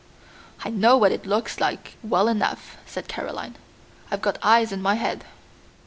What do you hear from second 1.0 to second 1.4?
it